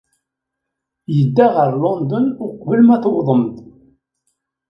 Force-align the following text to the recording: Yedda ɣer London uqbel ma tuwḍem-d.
Yedda 1.15 1.47
ɣer 1.55 1.69
London 1.83 2.25
uqbel 2.45 2.79
ma 2.85 2.97
tuwḍem-d. 3.03 3.55